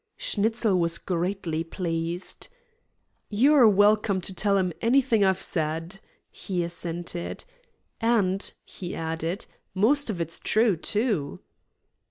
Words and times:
Schnitzel 0.17 0.79
was 0.79 0.97
greatly 0.97 1.63
pleased. 1.63 2.47
"You're 3.29 3.67
welcome 3.69 4.19
to 4.21 4.33
tell 4.33 4.57
'em 4.57 4.73
anything 4.81 5.23
I've 5.23 5.43
said," 5.43 5.99
he 6.31 6.63
assented. 6.63 7.45
"And," 7.99 8.51
he 8.65 8.95
added, 8.95 9.45
"most 9.75 10.09
of 10.09 10.19
it's 10.19 10.39
true, 10.39 10.75
too." 10.75 11.39